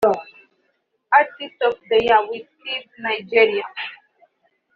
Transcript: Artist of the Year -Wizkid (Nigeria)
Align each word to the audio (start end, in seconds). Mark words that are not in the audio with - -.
Artist 1.17 1.57
of 1.67 1.75
the 1.89 1.97
Year 2.05 2.21
-Wizkid 2.23 2.85
(Nigeria) 2.97 3.63